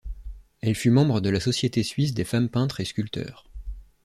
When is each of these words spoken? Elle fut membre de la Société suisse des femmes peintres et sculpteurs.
Elle 0.61 0.73
fut 0.73 0.89
membre 0.89 1.21
de 1.21 1.29
la 1.29 1.39
Société 1.39 1.83
suisse 1.83 2.15
des 2.15 2.23
femmes 2.23 2.49
peintres 2.49 2.79
et 2.79 2.85
sculpteurs. 2.85 3.45